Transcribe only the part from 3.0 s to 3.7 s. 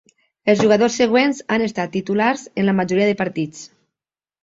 de partits.